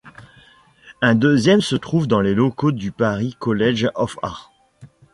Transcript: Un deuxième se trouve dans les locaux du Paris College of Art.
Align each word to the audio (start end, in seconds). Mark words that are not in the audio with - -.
Un 1.01 1.13
deuxième 1.13 1.61
se 1.61 1.75
trouve 1.75 2.07
dans 2.07 2.21
les 2.21 2.33
locaux 2.33 2.71
du 2.71 2.91
Paris 2.91 3.35
College 3.37 3.87
of 3.93 4.17
Art. 4.23 4.51